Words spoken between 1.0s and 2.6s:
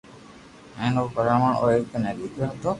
براھامن ار ايڪ ھي دآڪرو